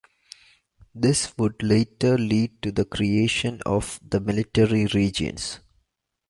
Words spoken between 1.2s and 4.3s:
would later lead to the creation of the